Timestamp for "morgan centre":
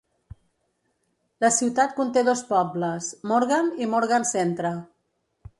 3.95-4.77